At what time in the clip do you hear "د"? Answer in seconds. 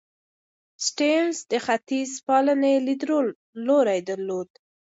1.51-1.53